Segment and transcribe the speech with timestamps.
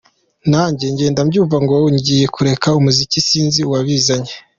[0.51, 4.33] Nanjye ngenda mbyumva, ngo ngiye kureka umuziki, sinzi uwabizanye.